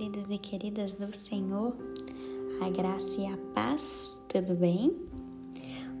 [0.00, 1.76] queridos e queridas do Senhor,
[2.62, 4.96] a graça e a paz, tudo bem?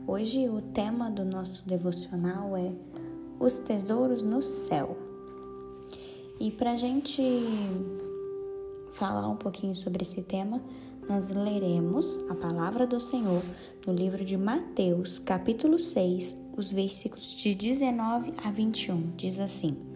[0.06, 2.72] Hoje o tema do nosso devocional é
[3.38, 4.96] os tesouros no céu.
[6.40, 7.22] E para a gente
[8.92, 10.62] falar um pouquinho sobre esse tema,
[11.06, 13.42] nós leremos a palavra do Senhor
[13.86, 19.10] no livro de Mateus, capítulo 6, os versículos de 19 a 21.
[19.14, 19.90] Diz assim.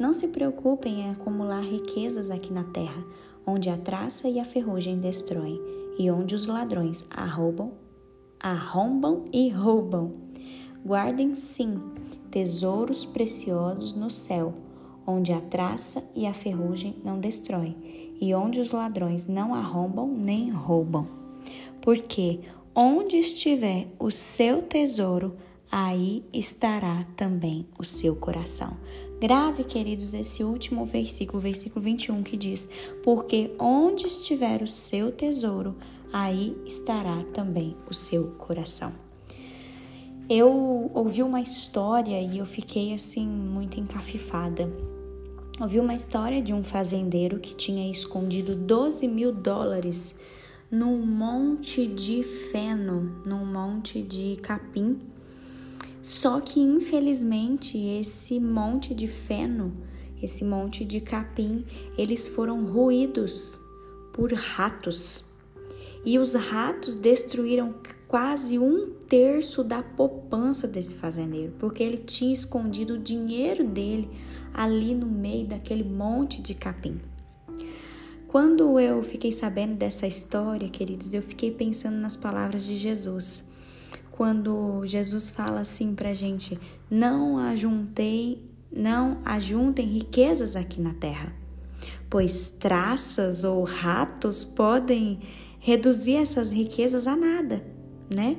[0.00, 3.04] Não se preocupem em acumular riquezas aqui na terra,
[3.50, 5.60] onde a traça e a ferrugem destroem,
[5.98, 7.72] e onde os ladrões arrombam,
[8.38, 10.12] arrombam e roubam.
[10.86, 11.80] Guardem sim
[12.30, 14.54] tesouros preciosos no céu,
[15.06, 20.50] onde a traça e a ferrugem não destroem, e onde os ladrões não arrombam nem
[20.50, 21.06] roubam.
[21.80, 22.40] Porque
[22.74, 25.36] onde estiver o seu tesouro,
[25.70, 28.76] aí estará também o seu coração.
[29.20, 32.70] Grave, queridos, esse último versículo, versículo 21, que diz:
[33.02, 35.76] Porque onde estiver o seu tesouro,
[36.10, 38.94] aí estará também o seu coração.
[40.26, 44.72] Eu ouvi uma história e eu fiquei assim muito encafifada.
[45.60, 50.16] Ouvi uma história de um fazendeiro que tinha escondido 12 mil dólares
[50.70, 54.98] num monte de feno, num monte de capim
[56.02, 59.72] só que infelizmente esse monte de feno,
[60.22, 61.64] esse monte de capim,
[61.96, 63.60] eles foram ruídos
[64.12, 65.24] por ratos.
[66.04, 67.74] E os ratos destruíram
[68.08, 74.08] quase um terço da poupança desse fazendeiro, porque ele tinha escondido o dinheiro dele
[74.52, 77.00] ali no meio daquele monte de capim.
[78.26, 83.49] Quando eu fiquei sabendo dessa história, queridos, eu fiquei pensando nas palavras de Jesus
[84.20, 86.60] quando Jesus fala assim pra gente:
[86.90, 91.32] não ajuntei, não ajuntem riquezas aqui na terra,
[92.10, 95.20] pois traças ou ratos podem
[95.58, 97.64] reduzir essas riquezas a nada,
[98.14, 98.36] né?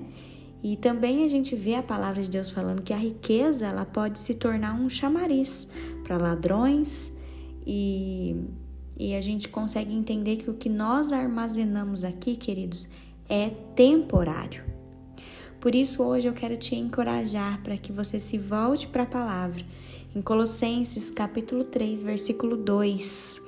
[0.63, 4.19] E também a gente vê a palavra de Deus falando que a riqueza ela pode
[4.19, 5.67] se tornar um chamariz
[6.03, 7.17] para ladrões
[7.65, 8.35] e,
[8.99, 12.87] e a gente consegue entender que o que nós armazenamos aqui, queridos,
[13.27, 14.79] é temporário.
[15.61, 19.63] Por isso, hoje eu quero te encorajar para que você se volte para a palavra.
[20.15, 23.39] Em Colossenses, capítulo 3, versículo 2,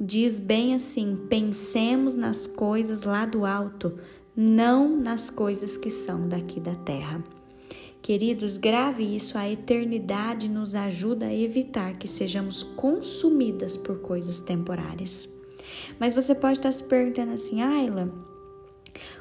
[0.00, 3.96] diz bem assim: pensemos nas coisas lá do alto,
[4.34, 7.22] não nas coisas que são daqui da terra.
[8.02, 15.28] Queridos, grave isso, a eternidade nos ajuda a evitar que sejamos consumidas por coisas temporárias.
[16.00, 18.12] Mas você pode estar se perguntando assim, Ayla,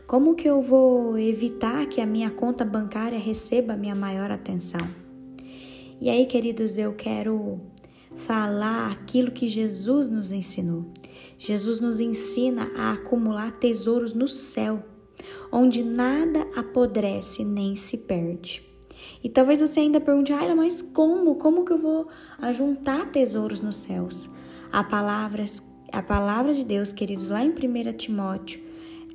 [0.08, 4.82] como que eu vou evitar que a minha conta bancária receba a minha maior atenção?
[6.00, 7.62] E aí, queridos, eu quero
[8.16, 10.86] falar aquilo que Jesus nos ensinou.
[11.38, 14.84] Jesus nos ensina a acumular tesouros no céu,
[15.52, 18.64] onde nada apodrece nem se perde.
[19.24, 21.36] E talvez você ainda pergunte, ah, mas como?
[21.36, 22.08] Como que eu vou
[22.40, 24.30] ajuntar tesouros nos céus?
[24.72, 25.46] A palavra,
[25.92, 28.62] a palavra de Deus, queridos, lá em 1 Timóteo,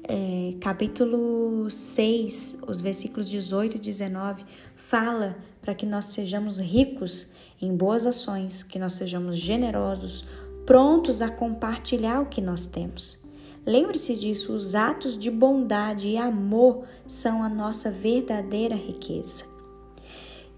[0.05, 4.44] é, capítulo 6, os versículos 18 e 19,
[4.77, 7.28] fala para que nós sejamos ricos
[7.61, 10.25] em boas ações, que nós sejamos generosos,
[10.65, 13.19] prontos a compartilhar o que nós temos.
[13.66, 19.44] Lembre-se disso, os atos de bondade e amor são a nossa verdadeira riqueza.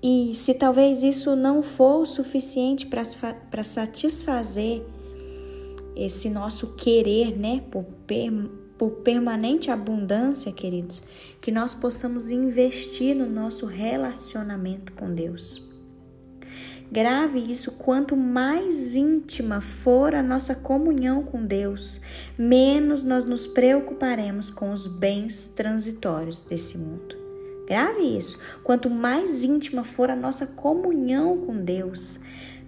[0.02, 4.82] E se talvez isso não for o suficiente para satisfazer
[5.94, 7.84] esse nosso querer, né, por
[8.78, 11.02] por permanente abundância, queridos,
[11.40, 15.70] que nós possamos investir no nosso relacionamento com Deus.
[16.92, 22.02] Grave isso, quanto mais íntima for a nossa comunhão com Deus,
[22.36, 27.16] menos nós nos preocuparemos com os bens transitórios desse mundo.
[27.66, 32.20] Grave isso, quanto mais íntima for a nossa comunhão com Deus,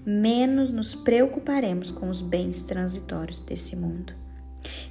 [0.07, 4.24] menos nos preocuparemos com os bens transitórios desse mundo.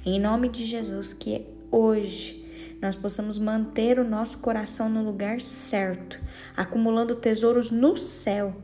[0.06, 2.44] Em nome de Jesus, que hoje
[2.78, 6.20] nós possamos manter o nosso coração no lugar certo,
[6.54, 8.54] acumulando tesouros no céu,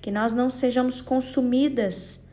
[0.00, 2.24] que nós não sejamos consumidas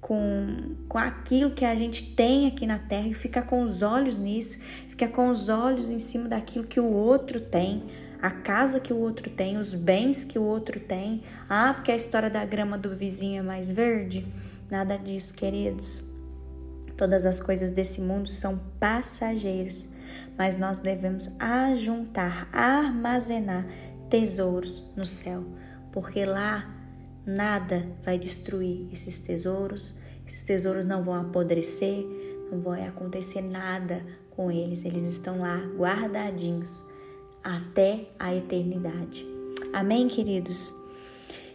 [0.00, 4.16] com, com aquilo que a gente tem aqui na terra e ficar com os olhos
[4.16, 4.58] nisso,
[4.88, 7.82] ficar com os olhos em cima daquilo que o outro tem,
[8.22, 11.22] a casa que o outro tem, os bens que o outro tem.
[11.46, 14.26] Ah, porque a história da grama do vizinho é mais verde?
[14.70, 16.09] Nada disso, queridos.
[17.00, 19.88] Todas as coisas desse mundo são passageiros,
[20.36, 23.66] mas nós devemos ajuntar, armazenar
[24.10, 25.42] tesouros no céu,
[25.92, 26.68] porque lá
[27.24, 29.94] nada vai destruir esses tesouros,
[30.26, 32.04] Esses tesouros não vão apodrecer,
[32.52, 34.04] não vai acontecer nada
[34.36, 36.84] com eles, eles estão lá guardadinhos
[37.42, 39.26] até a eternidade.
[39.72, 40.74] Amém, queridos?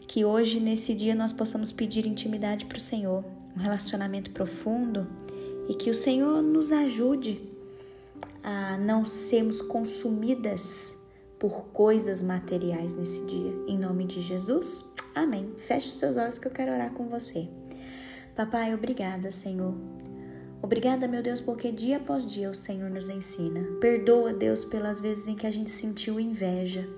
[0.08, 3.24] Que hoje, nesse dia, nós possamos pedir intimidade para o Senhor,
[3.56, 5.08] um relacionamento profundo
[5.68, 7.42] e que o Senhor nos ajude
[8.44, 11.00] a não sermos consumidas
[11.40, 13.54] por coisas materiais nesse dia.
[13.68, 15.54] Em nome de Jesus, amém.
[15.58, 17.48] Feche os seus olhos que eu quero orar com você.
[18.36, 19.74] Papai, obrigada, Senhor.
[20.62, 23.64] Obrigada, meu Deus, porque dia após dia o Senhor nos ensina.
[23.80, 26.90] Perdoa, Deus, pelas vezes em que a gente sentiu inveja.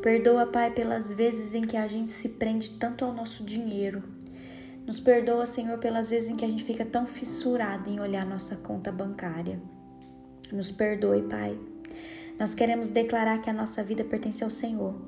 [0.00, 4.02] Perdoa, Pai, pelas vezes em que a gente se prende tanto ao nosso dinheiro.
[4.90, 8.56] Nos perdoa, Senhor, pelas vezes em que a gente fica tão fissurado em olhar nossa
[8.56, 9.62] conta bancária.
[10.50, 11.56] Nos perdoe, Pai.
[12.36, 15.00] Nós queremos declarar que a nossa vida pertence ao Senhor.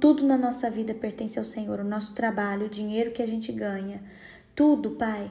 [0.00, 3.52] Tudo na nossa vida pertence ao Senhor, o nosso trabalho, o dinheiro que a gente
[3.52, 4.02] ganha,
[4.54, 5.30] tudo, Pai,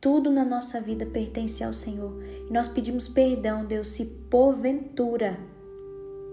[0.00, 2.20] tudo na nossa vida pertence ao Senhor.
[2.24, 5.38] E nós pedimos perdão, Deus, se porventura,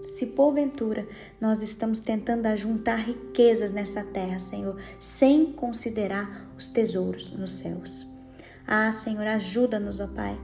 [0.08, 1.06] se porventura
[1.40, 8.06] nós estamos tentando ajuntar riquezas nessa terra, Senhor, sem considerar os tesouros nos céus.
[8.66, 10.38] Ah, Senhor, ajuda-nos, ó Pai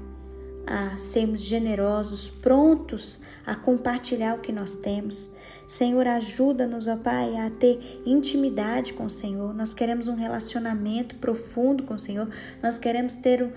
[0.67, 5.33] a sermos generosos, prontos a compartilhar o que nós temos.
[5.67, 9.55] Senhor, ajuda-nos, ó Pai, a ter intimidade com o Senhor.
[9.55, 12.29] Nós queremos um relacionamento profundo com o Senhor.
[12.63, 13.51] Nós queremos ter um,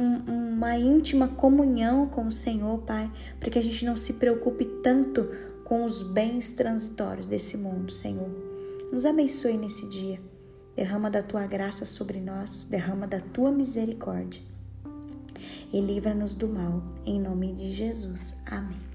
[0.00, 4.64] um, uma íntima comunhão com o Senhor, Pai, para que a gente não se preocupe
[4.82, 5.28] tanto
[5.68, 8.30] com os bens transitórios desse mundo, Senhor.
[8.90, 10.18] Nos abençoe nesse dia.
[10.74, 14.42] Derrama da tua graça sobre nós, derrama da tua misericórdia
[15.72, 16.82] e livra-nos do mal.
[17.04, 18.36] Em nome de Jesus.
[18.46, 18.87] Amém.